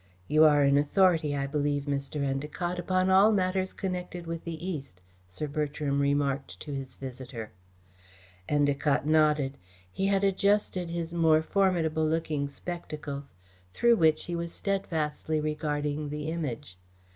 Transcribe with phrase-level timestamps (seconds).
[0.27, 2.21] "You are an authority, I believe, Mr.
[2.25, 7.51] Endacott, upon all matters connected with the East," Sir Bertram remarked to his visitor.
[8.49, 9.59] Endacott nodded.
[9.91, 13.35] He had adjusted his more formidable looking spectacles,
[13.75, 16.79] through which he was steadfastly regarding the Image.